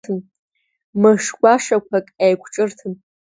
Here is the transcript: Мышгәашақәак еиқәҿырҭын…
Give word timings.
Мышгәашақәак 1.01 2.07
еиқәҿырҭын… 2.25 2.93